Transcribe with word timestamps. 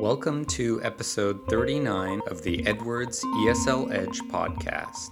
Welcome 0.00 0.46
to 0.46 0.82
episode 0.82 1.46
39 1.50 2.22
of 2.28 2.42
the 2.42 2.66
Edwards 2.66 3.22
ESL 3.22 3.92
Edge 3.92 4.22
podcast. 4.30 5.10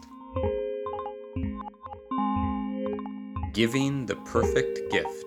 Giving 3.52 4.06
the 4.06 4.16
Perfect 4.24 4.90
Gift. 4.90 5.26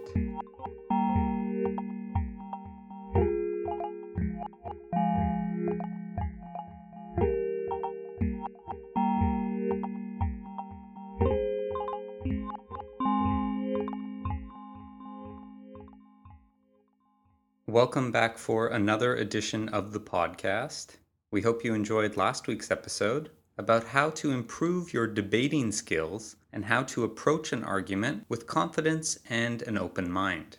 Welcome 17.72 18.12
back 18.12 18.38
for 18.38 18.68
another 18.68 19.16
edition 19.16 19.70
of 19.70 19.94
the 19.94 20.00
podcast. 20.02 20.98
We 21.32 21.42
hope 21.42 21.64
you 21.64 21.74
enjoyed 21.74 22.18
last 22.18 22.46
week's 22.46 22.70
episode 22.70 23.32
about 23.58 23.86
how 23.86 24.10
to 24.10 24.32
improve 24.32 24.92
your 24.92 25.08
debating 25.08 25.72
skills 25.72 26.36
and 26.52 26.66
how 26.66 26.84
to 26.84 27.06
approach 27.06 27.54
an 27.54 27.64
argument 27.64 28.26
with 28.28 28.46
confidence 28.46 29.20
and 29.30 29.62
an 29.62 29.78
open 29.78 30.12
mind. 30.12 30.58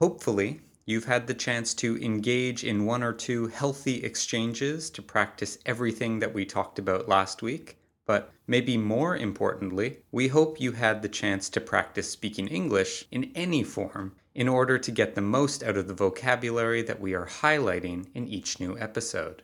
Hopefully, 0.00 0.60
you've 0.84 1.06
had 1.06 1.26
the 1.26 1.34
chance 1.34 1.74
to 1.74 2.00
engage 2.00 2.62
in 2.62 2.86
one 2.86 3.02
or 3.02 3.12
two 3.12 3.48
healthy 3.48 4.04
exchanges 4.04 4.88
to 4.90 5.02
practice 5.02 5.58
everything 5.66 6.20
that 6.20 6.32
we 6.32 6.46
talked 6.46 6.78
about 6.78 7.08
last 7.08 7.42
week. 7.42 7.76
But 8.06 8.32
maybe 8.46 8.76
more 8.76 9.16
importantly, 9.16 9.98
we 10.12 10.28
hope 10.28 10.60
you 10.60 10.70
had 10.70 11.02
the 11.02 11.08
chance 11.08 11.48
to 11.48 11.60
practice 11.60 12.08
speaking 12.08 12.46
English 12.46 13.04
in 13.10 13.32
any 13.34 13.64
form 13.64 14.12
in 14.36 14.48
order 14.48 14.78
to 14.78 14.90
get 14.90 15.14
the 15.14 15.20
most 15.22 15.62
out 15.62 15.78
of 15.78 15.88
the 15.88 15.94
vocabulary 15.94 16.82
that 16.82 17.00
we 17.00 17.14
are 17.14 17.26
highlighting 17.26 18.06
in 18.14 18.28
each 18.28 18.60
new 18.60 18.78
episode. 18.78 19.42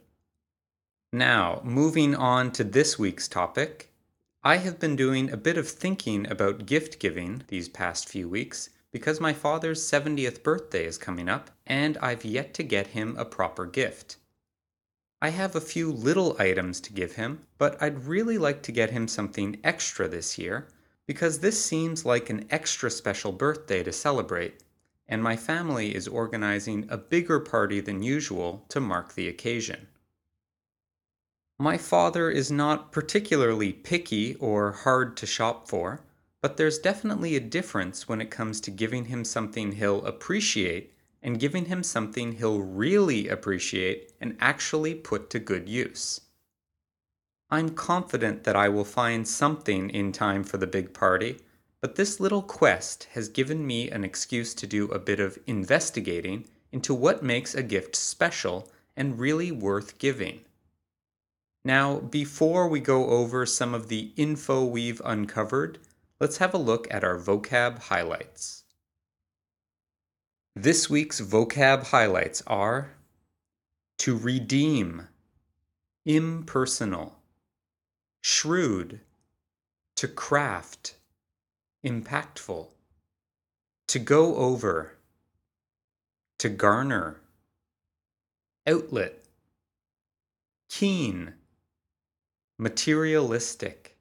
Now, 1.14 1.62
moving 1.64 2.14
on 2.14 2.52
to 2.52 2.62
this 2.62 2.98
week's 2.98 3.26
topic, 3.26 3.90
I 4.44 4.58
have 4.58 4.78
been 4.78 4.94
doing 4.94 5.30
a 5.30 5.38
bit 5.38 5.56
of 5.56 5.66
thinking 5.66 6.30
about 6.30 6.66
gift 6.66 6.98
giving 6.98 7.42
these 7.48 7.70
past 7.70 8.06
few 8.06 8.28
weeks 8.28 8.68
because 8.92 9.18
my 9.18 9.32
father's 9.32 9.82
70th 9.82 10.42
birthday 10.42 10.84
is 10.84 10.98
coming 10.98 11.26
up 11.26 11.50
and 11.66 11.96
I've 12.02 12.26
yet 12.26 12.52
to 12.54 12.62
get 12.62 12.88
him 12.88 13.16
a 13.16 13.24
proper 13.24 13.64
gift. 13.64 14.18
I 15.22 15.30
have 15.30 15.56
a 15.56 15.60
few 15.62 15.90
little 15.90 16.36
items 16.38 16.82
to 16.82 16.92
give 16.92 17.12
him, 17.12 17.46
but 17.56 17.82
I'd 17.82 18.04
really 18.04 18.36
like 18.36 18.62
to 18.64 18.72
get 18.72 18.90
him 18.90 19.08
something 19.08 19.58
extra 19.64 20.06
this 20.06 20.36
year 20.36 20.68
because 21.06 21.38
this 21.38 21.64
seems 21.64 22.04
like 22.04 22.28
an 22.28 22.44
extra 22.50 22.90
special 22.90 23.32
birthday 23.32 23.82
to 23.84 23.92
celebrate 23.92 24.60
and 25.12 25.22
my 25.22 25.36
family 25.36 25.94
is 25.94 26.08
organizing 26.08 26.86
a 26.88 26.96
bigger 26.96 27.38
party 27.38 27.80
than 27.80 28.02
usual 28.02 28.64
to 28.70 28.80
mark 28.80 29.12
the 29.12 29.28
occasion. 29.28 29.86
My 31.58 31.76
father 31.76 32.30
is 32.30 32.50
not 32.50 32.92
particularly 32.92 33.74
picky 33.74 34.36
or 34.36 34.72
hard 34.72 35.18
to 35.18 35.26
shop 35.26 35.68
for, 35.68 36.00
but 36.40 36.56
there's 36.56 36.78
definitely 36.78 37.36
a 37.36 37.40
difference 37.40 38.08
when 38.08 38.22
it 38.22 38.30
comes 38.30 38.58
to 38.62 38.70
giving 38.70 39.04
him 39.04 39.22
something 39.22 39.72
he'll 39.72 40.02
appreciate 40.06 40.94
and 41.22 41.38
giving 41.38 41.66
him 41.66 41.82
something 41.82 42.32
he'll 42.32 42.62
really 42.62 43.28
appreciate 43.28 44.14
and 44.18 44.34
actually 44.40 44.94
put 44.94 45.28
to 45.28 45.38
good 45.38 45.68
use. 45.68 46.22
I'm 47.50 47.68
confident 47.74 48.44
that 48.44 48.56
I 48.56 48.70
will 48.70 48.86
find 48.86 49.28
something 49.28 49.90
in 49.90 50.10
time 50.10 50.42
for 50.42 50.56
the 50.56 50.66
big 50.66 50.94
party 50.94 51.36
but 51.82 51.96
this 51.96 52.20
little 52.20 52.42
quest 52.42 53.08
has 53.12 53.28
given 53.28 53.66
me 53.66 53.90
an 53.90 54.04
excuse 54.04 54.54
to 54.54 54.66
do 54.68 54.86
a 54.86 55.00
bit 55.00 55.18
of 55.18 55.38
investigating 55.48 56.48
into 56.70 56.94
what 56.94 57.24
makes 57.24 57.54
a 57.54 57.62
gift 57.62 57.96
special 57.96 58.70
and 58.96 59.18
really 59.18 59.50
worth 59.50 59.98
giving. 59.98 60.40
Now, 61.64 61.98
before 61.98 62.68
we 62.68 62.78
go 62.80 63.08
over 63.10 63.44
some 63.44 63.74
of 63.74 63.88
the 63.88 64.12
info 64.16 64.64
we've 64.64 65.02
uncovered, 65.04 65.78
let's 66.20 66.38
have 66.38 66.54
a 66.54 66.58
look 66.58 66.86
at 66.90 67.04
our 67.04 67.18
vocab 67.18 67.80
highlights. 67.80 68.62
This 70.54 70.88
week's 70.88 71.20
vocab 71.20 71.86
highlights 71.86 72.42
are 72.46 72.92
to 73.98 74.16
redeem, 74.16 75.08
impersonal, 76.04 77.16
shrewd, 78.22 79.00
to 79.96 80.08
craft, 80.08 80.96
impactful, 81.84 82.68
to 83.88 83.98
go 83.98 84.36
over, 84.36 84.96
to 86.38 86.48
garner, 86.48 87.20
outlet, 88.66 89.24
keen, 90.68 91.34
materialistic, 92.58 93.96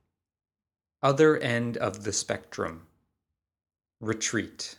other 1.01 1.37
end 1.37 1.77
of 1.77 2.03
the 2.03 2.13
spectrum, 2.13 2.87
retreat. 3.99 4.77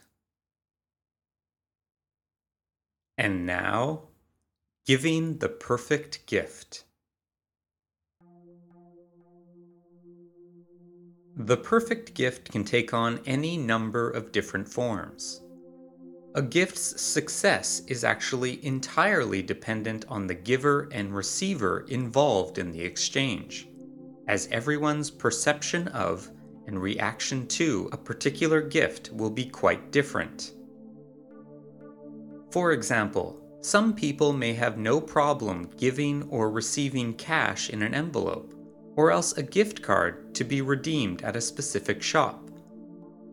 And 3.18 3.44
now, 3.44 4.02
giving 4.86 5.38
the 5.38 5.48
perfect 5.48 6.26
gift. 6.26 6.84
The 11.36 11.56
perfect 11.56 12.12
gift 12.12 12.52
can 12.52 12.62
take 12.62 12.92
on 12.92 13.20
any 13.24 13.56
number 13.56 14.10
of 14.10 14.32
different 14.32 14.68
forms. 14.68 15.40
A 16.34 16.42
gift's 16.42 17.00
success 17.00 17.80
is 17.86 18.04
actually 18.04 18.64
entirely 18.64 19.40
dependent 19.40 20.04
on 20.08 20.26
the 20.26 20.34
giver 20.34 20.90
and 20.92 21.14
receiver 21.14 21.86
involved 21.88 22.58
in 22.58 22.70
the 22.70 22.82
exchange, 22.82 23.66
as 24.28 24.46
everyone's 24.50 25.10
perception 25.10 25.88
of 25.88 26.30
and 26.66 26.80
reaction 26.80 27.46
to 27.46 27.88
a 27.92 27.96
particular 27.96 28.60
gift 28.60 29.10
will 29.12 29.30
be 29.30 29.46
quite 29.46 29.90
different. 29.90 30.52
For 32.50 32.72
example, 32.72 33.40
some 33.62 33.94
people 33.94 34.34
may 34.34 34.52
have 34.52 34.76
no 34.76 35.00
problem 35.00 35.70
giving 35.78 36.24
or 36.24 36.50
receiving 36.50 37.14
cash 37.14 37.70
in 37.70 37.80
an 37.80 37.94
envelope 37.94 38.51
or 38.96 39.10
else 39.10 39.32
a 39.32 39.42
gift 39.42 39.82
card 39.82 40.34
to 40.34 40.44
be 40.44 40.60
redeemed 40.60 41.22
at 41.22 41.36
a 41.36 41.40
specific 41.40 42.02
shop, 42.02 42.50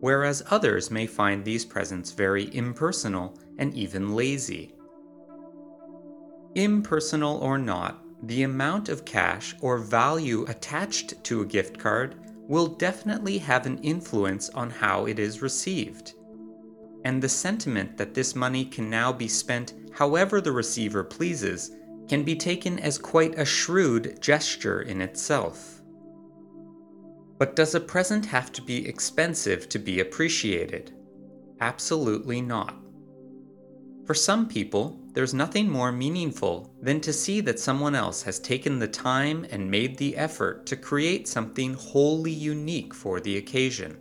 whereas 0.00 0.42
others 0.50 0.90
may 0.90 1.06
find 1.06 1.44
these 1.44 1.64
presents 1.64 2.12
very 2.12 2.54
impersonal 2.54 3.38
and 3.58 3.74
even 3.74 4.14
lazy. 4.14 4.74
Impersonal 6.54 7.38
or 7.38 7.58
not, 7.58 8.02
the 8.26 8.42
amount 8.42 8.88
of 8.88 9.04
cash 9.04 9.54
or 9.60 9.78
value 9.78 10.44
attached 10.48 11.22
to 11.24 11.42
a 11.42 11.46
gift 11.46 11.78
card 11.78 12.16
will 12.48 12.66
definitely 12.66 13.38
have 13.38 13.66
an 13.66 13.78
influence 13.78 14.50
on 14.50 14.68
how 14.68 15.06
it 15.06 15.18
is 15.18 15.42
received. 15.42 16.14
And 17.04 17.22
the 17.22 17.28
sentiment 17.28 17.96
that 17.96 18.12
this 18.12 18.34
money 18.34 18.64
can 18.64 18.90
now 18.90 19.12
be 19.12 19.28
spent 19.28 19.74
however 19.92 20.40
the 20.40 20.52
receiver 20.52 21.04
pleases 21.04 21.70
can 22.10 22.24
be 22.24 22.34
taken 22.34 22.76
as 22.80 22.98
quite 22.98 23.38
a 23.38 23.44
shrewd 23.44 24.20
gesture 24.20 24.82
in 24.82 25.00
itself. 25.00 25.80
But 27.38 27.54
does 27.54 27.76
a 27.76 27.78
present 27.78 28.26
have 28.26 28.50
to 28.54 28.62
be 28.62 28.88
expensive 28.88 29.68
to 29.68 29.78
be 29.78 30.00
appreciated? 30.00 30.92
Absolutely 31.60 32.40
not. 32.40 32.74
For 34.06 34.14
some 34.14 34.48
people, 34.48 34.98
there's 35.12 35.34
nothing 35.34 35.70
more 35.70 35.92
meaningful 35.92 36.74
than 36.82 37.00
to 37.02 37.12
see 37.12 37.40
that 37.42 37.60
someone 37.60 37.94
else 37.94 38.24
has 38.24 38.40
taken 38.40 38.80
the 38.80 38.88
time 38.88 39.46
and 39.48 39.70
made 39.70 39.96
the 39.96 40.16
effort 40.16 40.66
to 40.66 40.74
create 40.74 41.28
something 41.28 41.74
wholly 41.74 42.32
unique 42.32 42.92
for 42.92 43.20
the 43.20 43.36
occasion. 43.36 43.96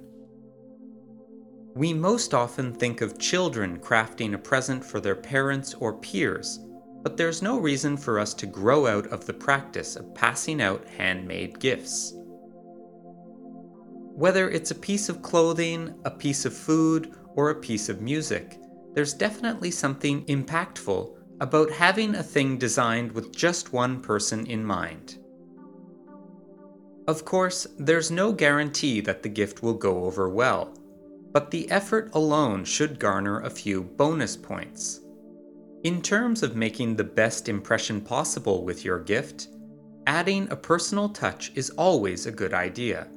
We 1.76 1.94
most 1.94 2.34
often 2.34 2.74
think 2.74 3.02
of 3.02 3.20
children 3.20 3.78
crafting 3.78 4.34
a 4.34 4.40
present 4.40 4.84
for 4.84 5.00
their 5.00 5.16
parents 5.16 5.76
or 5.76 5.94
peers 5.94 6.60
but 7.02 7.18
there's 7.18 7.42
no 7.42 7.60
reason 7.60 7.96
for 7.96 8.20
us 8.20 8.34
to 8.34 8.46
grow 8.46 8.88
out 8.88 9.08
of 9.08 9.26
the 9.26 9.34
practice 9.34 9.96
of 9.96 10.14
passing 10.14 10.62
out 10.62 10.86
handmade 10.98 11.60
gifts. 11.60 12.14
Whether 14.16 14.50
it's 14.50 14.72
a 14.72 14.76
piece 14.76 15.08
of 15.08 15.22
clothing, 15.22 15.94
a 16.04 16.12
piece 16.12 16.46
of 16.46 16.54
food, 16.54 17.14
or 17.36 17.50
a 17.50 17.56
piece 17.56 17.88
of 17.88 18.02
music, 18.02 18.60
there's 18.94 19.14
definitely 19.14 19.72
something 19.72 20.26
impactful 20.26 21.16
about 21.40 21.72
having 21.72 22.16
a 22.16 22.24
thing 22.24 22.58
designed 22.58 23.12
with 23.14 23.34
just 23.34 23.72
one 23.72 24.02
person 24.02 24.46
in 24.48 24.66
mind. 24.66 25.20
Of 27.08 27.24
course, 27.24 27.66
there's 27.78 28.12
no 28.12 28.34
guarantee 28.34 29.00
that 29.02 29.24
the 29.24 29.30
gift 29.30 29.64
will 29.64 29.74
go 29.74 30.04
over 30.04 30.30
well, 30.30 30.78
but 31.32 31.50
the 31.50 31.72
effort 31.72 32.10
alone 32.14 32.66
should 32.66 33.00
garner 33.00 33.40
a 33.40 33.50
few 33.50 33.84
bonus 33.84 34.36
points. 34.36 35.00
In 35.84 36.02
terms 36.02 36.44
of 36.44 36.58
making 36.58 36.98
the 36.98 37.06
best 37.06 37.48
impression 37.48 38.02
possible 38.02 38.66
with 38.66 38.84
your 38.84 39.00
gift, 39.00 39.48
adding 40.08 40.50
a 40.52 40.56
personal 40.56 41.08
touch 41.08 41.54
is 41.56 41.70
always 41.72 42.26
a 42.26 42.32
good 42.32 42.54
idea. 42.54 43.08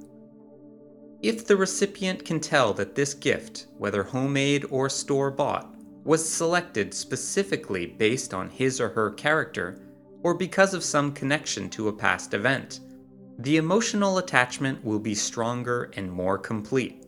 If 1.23 1.44
the 1.44 1.56
recipient 1.56 2.25
can 2.25 2.38
tell 2.38 2.73
that 2.75 2.94
this 2.94 3.14
gift, 3.14 3.67
whether 3.79 4.05
homemade 4.05 4.64
or 4.70 4.88
store 4.88 5.32
bought, 5.32 5.75
was 6.05 6.29
selected 6.29 6.94
specifically 6.94 7.87
based 7.87 8.32
on 8.32 8.49
his 8.49 8.81
or 8.81 8.91
her 8.91 9.11
character 9.11 9.81
or 10.23 10.32
because 10.32 10.73
of 10.73 10.85
some 10.85 11.12
connection 11.12 11.69
to 11.70 11.88
a 11.88 11.93
past 11.93 12.32
event, 12.32 12.79
the 13.41 13.56
emotional 13.56 14.19
attachment 14.19 14.85
will 14.85 15.00
be 15.00 15.17
stronger 15.17 15.91
and 15.97 16.12
more 16.12 16.38
complete. 16.38 17.05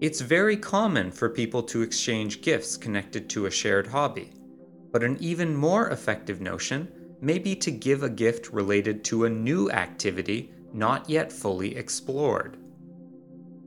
It's 0.00 0.20
very 0.20 0.56
common 0.56 1.10
for 1.10 1.28
people 1.28 1.62
to 1.64 1.82
exchange 1.82 2.42
gifts 2.42 2.76
connected 2.76 3.30
to 3.30 3.46
a 3.46 3.50
shared 3.50 3.86
hobby, 3.86 4.32
but 4.92 5.04
an 5.04 5.16
even 5.20 5.54
more 5.54 5.88
effective 5.90 6.40
notion 6.40 6.88
may 7.20 7.38
be 7.38 7.54
to 7.56 7.70
give 7.70 8.02
a 8.02 8.10
gift 8.10 8.52
related 8.52 9.04
to 9.04 9.24
a 9.24 9.30
new 9.30 9.70
activity 9.70 10.52
not 10.72 11.08
yet 11.08 11.32
fully 11.32 11.76
explored. 11.76 12.56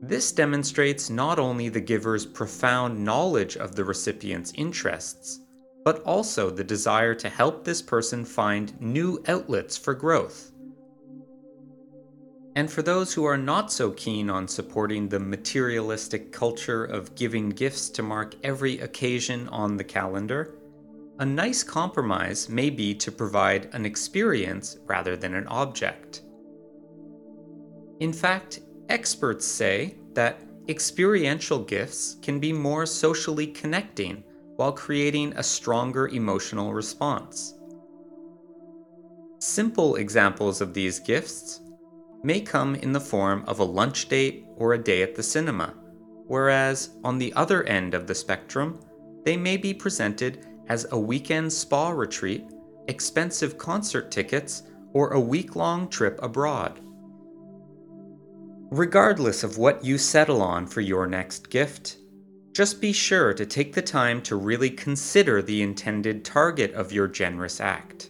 This 0.01 0.31
demonstrates 0.31 1.09
not 1.09 1.39
only 1.39 1.69
the 1.69 1.81
giver's 1.81 2.25
profound 2.25 3.03
knowledge 3.03 3.57
of 3.57 3.75
the 3.75 3.85
recipient's 3.85 4.51
interests, 4.55 5.39
but 5.83 6.03
also 6.03 6.49
the 6.49 6.63
desire 6.63 7.15
to 7.15 7.29
help 7.29 7.63
this 7.63 7.81
person 7.81 8.25
find 8.25 8.79
new 8.81 9.23
outlets 9.27 9.77
for 9.77 9.93
growth. 9.93 10.51
And 12.57 12.71
for 12.71 12.81
those 12.81 13.13
who 13.13 13.23
are 13.23 13.37
not 13.37 13.71
so 13.71 13.91
keen 13.91 14.31
on 14.31 14.47
supporting 14.47 15.07
the 15.07 15.19
materialistic 15.19 16.31
culture 16.31 16.85
of 16.85 17.13
giving 17.13 17.49
gifts 17.49 17.87
to 17.91 18.01
mark 18.01 18.33
every 18.41 18.79
occasion 18.79 19.47
on 19.49 19.77
the 19.77 19.83
calendar, 19.83 20.55
a 21.19 21.25
nice 21.25 21.61
compromise 21.61 22.49
may 22.49 22.71
be 22.71 22.95
to 22.95 23.11
provide 23.11 23.69
an 23.73 23.85
experience 23.85 24.79
rather 24.87 25.15
than 25.15 25.35
an 25.35 25.45
object. 25.49 26.23
In 27.99 28.11
fact, 28.11 28.61
experts 28.89 29.45
say 29.45 29.93
that 30.13 30.41
experiential 30.67 31.59
gifts 31.59 32.15
can 32.23 32.39
be 32.39 32.53
more 32.53 32.87
socially 32.87 33.45
connecting 33.45 34.23
while 34.55 34.71
creating 34.71 35.31
a 35.33 35.43
stronger 35.43 36.07
emotional 36.07 36.73
response. 36.73 37.53
Simple 39.37 39.97
examples 39.97 40.59
of 40.59 40.73
these 40.73 40.99
gifts 40.99 41.61
may 42.23 42.41
come 42.41 42.75
in 42.75 42.91
the 42.91 42.99
form 42.99 43.43
of 43.47 43.59
a 43.59 43.63
lunch 43.63 44.09
date 44.09 44.45
or 44.55 44.73
a 44.73 44.83
day 44.83 45.01
at 45.01 45.15
the 45.15 45.23
cinema, 45.23 45.73
whereas 46.25 46.91
on 47.03 47.17
the 47.17 47.33
other 47.33 47.63
end 47.63 47.93
of 47.93 48.07
the 48.07 48.15
spectrum, 48.15 48.79
they 49.23 49.37
may 49.37 49.57
be 49.57 49.73
presented 49.73 50.45
as 50.67 50.87
a 50.91 50.99
weekend 50.99 51.51
spa 51.51 51.89
retreat, 51.89 52.45
expensive 52.87 53.57
concert 53.57 54.11
tickets, 54.11 54.63
or 54.93 55.13
a 55.13 55.19
week 55.19 55.55
long 55.55 55.87
trip 55.89 56.19
abroad. 56.21 56.79
Regardless 58.69 59.43
of 59.43 59.57
what 59.57 59.83
you 59.83 59.97
settle 59.97 60.41
on 60.41 60.67
for 60.67 60.81
your 60.81 61.07
next 61.07 61.49
gift, 61.49 61.97
just 62.51 62.81
be 62.81 62.91
sure 62.91 63.33
to 63.33 63.45
take 63.45 63.73
the 63.73 63.81
time 63.81 64.21
to 64.23 64.35
really 64.35 64.69
consider 64.69 65.41
the 65.41 65.61
intended 65.61 66.25
target 66.25 66.73
of 66.73 66.91
your 66.91 67.07
generous 67.07 67.61
act. 67.61 68.09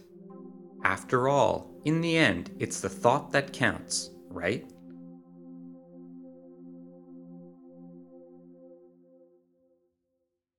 After 0.84 1.28
all, 1.28 1.70
in 1.84 2.00
the 2.00 2.16
end, 2.16 2.50
it's 2.58 2.80
the 2.80 2.88
thought 2.88 3.32
that 3.32 3.52
counts, 3.52 4.10
right? 4.28 4.70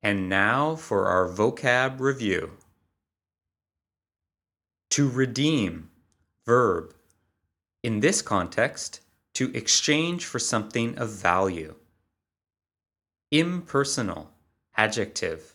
And 0.02 0.30
now 0.30 0.76
for 0.76 1.08
our 1.08 1.28
vocab 1.28 2.00
review. 2.00 2.52
To 4.92 5.10
redeem, 5.10 5.90
verb. 6.46 6.96
In 7.84 8.00
this 8.00 8.22
context, 8.22 9.02
to 9.34 9.52
exchange 9.54 10.26
for 10.26 10.40
something 10.40 10.98
of 10.98 11.10
value. 11.10 11.76
Impersonal, 13.32 14.32
adjective. 14.76 15.54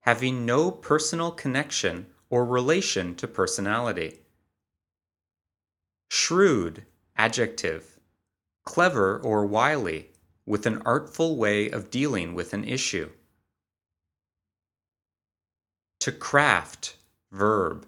Having 0.00 0.44
no 0.44 0.70
personal 0.70 1.30
connection 1.30 2.06
or 2.30 2.44
relation 2.44 3.14
to 3.16 3.28
personality. 3.28 4.21
Shrewd, 6.14 6.84
adjective. 7.16 7.98
Clever 8.64 9.18
or 9.20 9.46
wily, 9.46 10.10
with 10.44 10.66
an 10.66 10.82
artful 10.84 11.38
way 11.38 11.70
of 11.70 11.88
dealing 11.88 12.34
with 12.34 12.52
an 12.52 12.64
issue. 12.64 13.08
To 16.00 16.12
craft, 16.12 16.96
verb. 17.30 17.86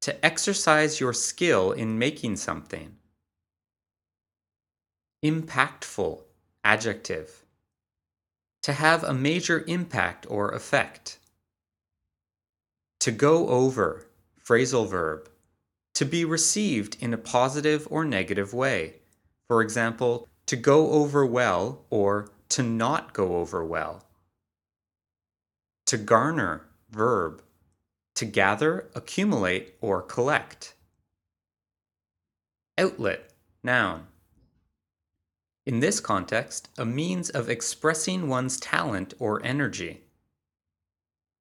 To 0.00 0.26
exercise 0.26 0.98
your 0.98 1.12
skill 1.12 1.70
in 1.70 1.96
making 1.96 2.34
something. 2.38 2.96
Impactful, 5.24 6.24
adjective. 6.64 7.44
To 8.62 8.72
have 8.72 9.04
a 9.04 9.14
major 9.14 9.62
impact 9.68 10.26
or 10.28 10.50
effect. 10.50 11.20
To 12.98 13.12
go 13.12 13.48
over, 13.48 14.08
phrasal 14.44 14.88
verb. 14.88 15.30
To 15.98 16.04
be 16.04 16.24
received 16.24 16.96
in 17.00 17.12
a 17.12 17.18
positive 17.18 17.88
or 17.90 18.04
negative 18.04 18.54
way. 18.54 19.00
For 19.48 19.60
example, 19.62 20.28
to 20.46 20.54
go 20.54 20.92
over 20.92 21.26
well 21.26 21.86
or 21.90 22.30
to 22.50 22.62
not 22.62 23.12
go 23.12 23.38
over 23.38 23.64
well. 23.64 24.04
To 25.86 25.98
garner, 25.98 26.68
verb. 26.88 27.42
To 28.14 28.24
gather, 28.24 28.88
accumulate, 28.94 29.74
or 29.80 30.00
collect. 30.00 30.76
Outlet, 32.78 33.32
noun. 33.64 34.06
In 35.66 35.80
this 35.80 35.98
context, 35.98 36.68
a 36.78 36.84
means 36.84 37.28
of 37.28 37.50
expressing 37.50 38.28
one's 38.28 38.60
talent 38.60 39.14
or 39.18 39.44
energy. 39.44 40.02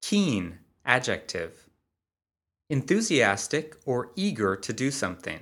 Keen, 0.02 0.58
adjective. 0.84 1.67
Enthusiastic 2.70 3.78
or 3.86 4.12
eager 4.18 4.58
to 4.58 4.74
do 4.74 4.92
something. 4.92 5.40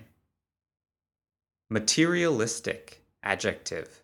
Materialistic, 1.72 3.02
adjective. 3.24 4.04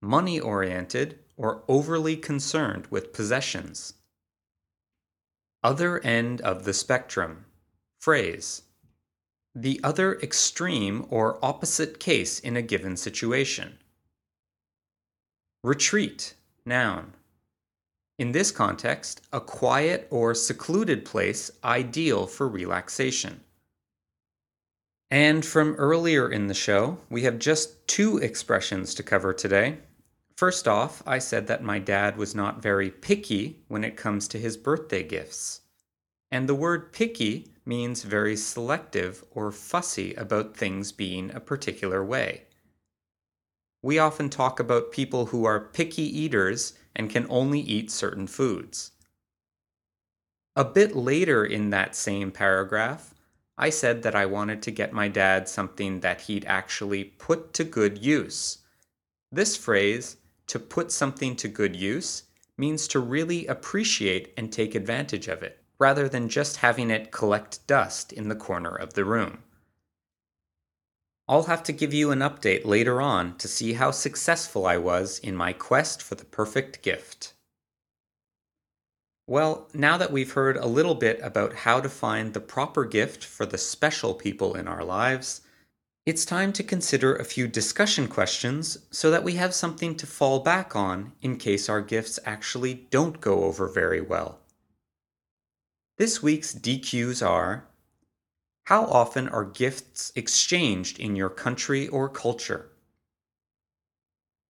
Money 0.00 0.38
oriented 0.38 1.18
or 1.36 1.64
overly 1.66 2.16
concerned 2.16 2.86
with 2.90 3.12
possessions. 3.12 3.94
Other 5.64 5.98
end 6.04 6.40
of 6.42 6.64
the 6.64 6.72
spectrum. 6.72 7.46
Phrase. 8.00 8.62
The 9.56 9.80
other 9.82 10.20
extreme 10.20 11.06
or 11.10 11.44
opposite 11.44 11.98
case 11.98 12.38
in 12.38 12.56
a 12.56 12.62
given 12.62 12.96
situation. 12.96 13.78
Retreat, 15.64 16.34
noun. 16.64 17.14
In 18.16 18.30
this 18.30 18.52
context, 18.52 19.22
a 19.32 19.40
quiet 19.40 20.06
or 20.10 20.34
secluded 20.34 21.04
place 21.04 21.50
ideal 21.64 22.26
for 22.26 22.48
relaxation. 22.48 23.40
And 25.10 25.44
from 25.44 25.74
earlier 25.74 26.30
in 26.30 26.46
the 26.46 26.54
show, 26.54 26.98
we 27.10 27.22
have 27.22 27.38
just 27.38 27.86
two 27.88 28.18
expressions 28.18 28.94
to 28.94 29.02
cover 29.02 29.32
today. 29.32 29.78
First 30.36 30.68
off, 30.68 31.02
I 31.06 31.18
said 31.18 31.48
that 31.48 31.64
my 31.64 31.78
dad 31.78 32.16
was 32.16 32.34
not 32.34 32.62
very 32.62 32.90
picky 32.90 33.64
when 33.68 33.82
it 33.82 33.96
comes 33.96 34.28
to 34.28 34.38
his 34.38 34.56
birthday 34.56 35.02
gifts. 35.02 35.62
And 36.30 36.48
the 36.48 36.54
word 36.54 36.92
picky 36.92 37.52
means 37.66 38.02
very 38.02 38.36
selective 38.36 39.24
or 39.32 39.50
fussy 39.50 40.14
about 40.14 40.56
things 40.56 40.92
being 40.92 41.32
a 41.32 41.40
particular 41.40 42.04
way 42.04 42.44
we 43.84 43.98
often 43.98 44.30
talk 44.30 44.58
about 44.58 44.92
people 44.92 45.26
who 45.26 45.44
are 45.44 45.60
picky 45.60 46.04
eaters 46.04 46.72
and 46.94 47.10
can 47.10 47.26
only 47.28 47.60
eat 47.60 47.90
certain 47.90 48.26
foods. 48.26 48.92
A 50.56 50.64
bit 50.64 50.94
later 50.94 51.44
in 51.44 51.70
that 51.70 51.96
same 51.96 52.30
paragraph, 52.30 53.12
I 53.58 53.70
said 53.70 54.02
that 54.02 54.14
I 54.14 54.26
wanted 54.26 54.62
to 54.62 54.70
get 54.70 54.92
my 54.92 55.08
dad 55.08 55.48
something 55.48 56.00
that 56.00 56.22
he'd 56.22 56.44
actually 56.44 57.04
put 57.04 57.52
to 57.54 57.64
good 57.64 57.98
use. 57.98 58.58
This 59.30 59.56
phrase, 59.56 60.16
to 60.46 60.58
put 60.58 60.92
something 60.92 61.36
to 61.36 61.48
good 61.48 61.74
use, 61.74 62.24
means 62.56 62.86
to 62.88 63.00
really 63.00 63.46
appreciate 63.46 64.32
and 64.36 64.52
take 64.52 64.74
advantage 64.74 65.26
of 65.28 65.42
it, 65.42 65.58
rather 65.78 66.08
than 66.08 66.28
just 66.28 66.58
having 66.58 66.90
it 66.90 67.10
collect 67.10 67.66
dust 67.66 68.12
in 68.12 68.28
the 68.28 68.36
corner 68.36 68.74
of 68.74 68.94
the 68.94 69.04
room. 69.04 69.38
I'll 71.26 71.44
have 71.44 71.62
to 71.64 71.72
give 71.72 71.94
you 71.94 72.10
an 72.10 72.18
update 72.18 72.66
later 72.66 73.00
on 73.00 73.36
to 73.38 73.48
see 73.48 73.72
how 73.74 73.90
successful 73.90 74.66
I 74.66 74.76
was 74.76 75.18
in 75.18 75.34
my 75.34 75.54
quest 75.54 76.02
for 76.02 76.16
the 76.16 76.24
perfect 76.24 76.82
gift. 76.82 77.32
Well, 79.26 79.70
now 79.72 79.96
that 79.96 80.12
we've 80.12 80.32
heard 80.32 80.58
a 80.58 80.66
little 80.66 80.94
bit 80.94 81.18
about 81.22 81.54
how 81.54 81.80
to 81.80 81.88
find 81.88 82.34
the 82.34 82.40
proper 82.40 82.84
gift 82.84 83.24
for 83.24 83.46
the 83.46 83.56
special 83.56 84.12
people 84.12 84.54
in 84.54 84.68
our 84.68 84.84
lives, 84.84 85.40
it's 86.04 86.26
time 86.26 86.52
to 86.52 86.62
consider 86.62 87.16
a 87.16 87.24
few 87.24 87.48
discussion 87.48 88.06
questions 88.06 88.76
so 88.90 89.10
that 89.10 89.24
we 89.24 89.36
have 89.36 89.54
something 89.54 89.96
to 89.96 90.06
fall 90.06 90.40
back 90.40 90.76
on 90.76 91.12
in 91.22 91.38
case 91.38 91.70
our 91.70 91.80
gifts 91.80 92.18
actually 92.26 92.86
don't 92.90 93.22
go 93.22 93.44
over 93.44 93.66
very 93.66 94.02
well. 94.02 94.40
This 95.96 96.22
week's 96.22 96.54
DQs 96.54 97.26
are 97.26 97.66
how 98.64 98.84
often 98.86 99.28
are 99.28 99.44
gifts 99.44 100.10
exchanged 100.16 100.98
in 100.98 101.14
your 101.14 101.28
country 101.28 101.86
or 101.88 102.08
culture? 102.08 102.70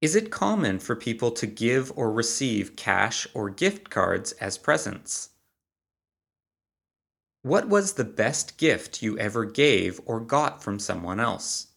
Is 0.02 0.16
it 0.16 0.30
common 0.30 0.78
for 0.78 0.96
people 0.96 1.32
to 1.32 1.48
give 1.48 1.92
or 1.96 2.12
receive 2.12 2.76
cash 2.76 3.26
or 3.34 3.50
gift 3.50 3.90
cards 3.90 4.32
as 4.34 4.58
presents? 4.58 5.30
What 7.42 7.68
was 7.68 7.94
the 7.94 8.04
best 8.04 8.58
gift 8.58 9.02
you 9.02 9.18
ever 9.18 9.46
gave 9.46 10.00
or 10.06 10.20
got 10.20 10.62
from 10.62 10.78
someone 10.78 11.20
else? 11.20 11.68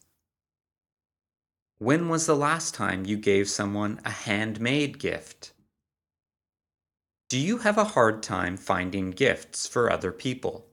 When 1.78 2.08
was 2.08 2.26
the 2.26 2.36
last 2.36 2.74
time 2.74 3.06
you 3.06 3.16
gave 3.16 3.48
someone 3.48 4.00
a 4.04 4.10
handmade 4.10 4.98
gift? 4.98 5.52
Do 7.30 7.38
you 7.38 7.58
have 7.58 7.78
a 7.78 7.84
hard 7.96 8.22
time 8.22 8.56
finding 8.56 9.10
gifts 9.10 9.66
for 9.66 9.90
other 9.90 10.12
people? 10.12 10.66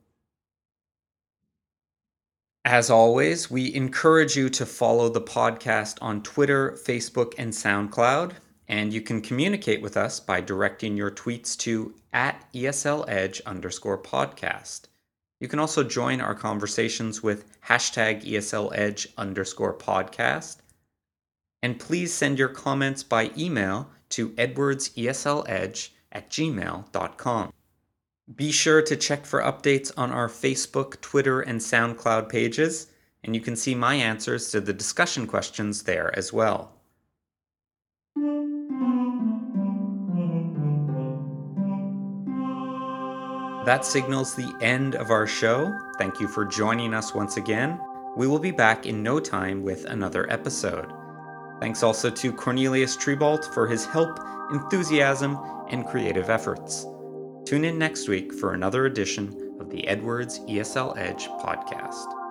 As 2.65 2.89
always, 2.89 3.51
we 3.51 3.73
encourage 3.75 4.37
you 4.37 4.49
to 4.51 4.65
follow 4.65 5.09
the 5.09 5.19
podcast 5.19 5.97
on 6.01 6.23
Twitter, 6.23 6.71
Facebook, 6.71 7.33
and 7.37 7.51
SoundCloud. 7.51 8.33
And 8.69 8.93
you 8.93 9.01
can 9.01 9.19
communicate 9.19 9.81
with 9.81 9.97
us 9.97 10.21
by 10.21 10.39
directing 10.39 10.95
your 10.95 11.11
tweets 11.11 11.57
to 11.57 11.93
at 12.13 12.45
ESLEdge 12.53 13.41
underscore 13.45 13.97
podcast. 13.97 14.83
You 15.41 15.49
can 15.49 15.59
also 15.59 15.83
join 15.83 16.21
our 16.21 16.33
conversations 16.33 17.21
with 17.21 17.61
hashtag 17.63 18.23
ESLEdge 18.23 19.07
underscore 19.17 19.73
podcast. 19.73 20.59
And 21.61 21.77
please 21.77 22.13
send 22.13 22.39
your 22.39 22.47
comments 22.47 23.03
by 23.03 23.31
email 23.37 23.89
to 24.09 24.29
edwardsesledge 24.29 25.89
at 26.13 26.29
gmail.com. 26.29 27.51
Be 28.35 28.53
sure 28.53 28.81
to 28.81 28.95
check 28.95 29.25
for 29.25 29.41
updates 29.41 29.91
on 29.97 30.11
our 30.11 30.29
Facebook, 30.29 31.01
Twitter, 31.01 31.41
and 31.41 31.59
SoundCloud 31.59 32.29
pages, 32.29 32.87
and 33.21 33.35
you 33.35 33.41
can 33.41 33.57
see 33.57 33.75
my 33.75 33.95
answers 33.95 34.49
to 34.51 34.61
the 34.61 34.71
discussion 34.71 35.27
questions 35.27 35.83
there 35.83 36.17
as 36.17 36.31
well. 36.31 36.71
That 43.65 43.83
signals 43.83 44.35
the 44.35 44.57
end 44.61 44.95
of 44.95 45.09
our 45.09 45.27
show. 45.27 45.77
Thank 45.97 46.21
you 46.21 46.27
for 46.29 46.45
joining 46.45 46.93
us 46.93 47.13
once 47.13 47.35
again. 47.35 47.77
We 48.15 48.27
will 48.27 48.39
be 48.39 48.51
back 48.51 48.85
in 48.85 49.03
no 49.03 49.19
time 49.19 49.63
with 49.63 49.83
another 49.85 50.31
episode. 50.31 50.91
Thanks 51.59 51.83
also 51.83 52.09
to 52.09 52.31
Cornelius 52.31 52.95
Trebalt 52.95 53.53
for 53.53 53.67
his 53.67 53.85
help, 53.85 54.17
enthusiasm, 54.51 55.37
and 55.69 55.85
creative 55.85 56.29
efforts. 56.29 56.85
Tune 57.45 57.65
in 57.65 57.77
next 57.77 58.07
week 58.07 58.33
for 58.33 58.53
another 58.53 58.85
edition 58.85 59.57
of 59.59 59.69
the 59.69 59.85
Edwards 59.87 60.39
ESL 60.41 60.97
Edge 60.97 61.27
podcast. 61.27 62.22